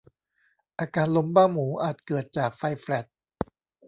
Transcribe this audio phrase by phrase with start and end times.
[0.79, 3.05] อาการลมบ้าหมูอาจเกิดจากไฟแฟลช